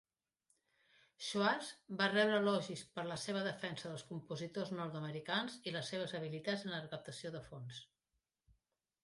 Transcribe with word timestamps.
Schwarz 1.25 1.67
va 1.99 2.07
rebre 2.13 2.39
elogis 2.43 2.81
per 2.95 3.03
la 3.09 3.17
seva 3.25 3.43
defensa 3.49 3.91
dels 3.93 4.07
compositors 4.13 4.73
nord-americans 4.79 5.61
i 5.69 5.75
les 5.77 5.93
seves 5.95 6.17
habilitats 6.21 6.67
en 6.69 6.75
la 6.77 6.83
recaptació 6.83 7.37
de 7.39 7.45
fons. 7.53 7.85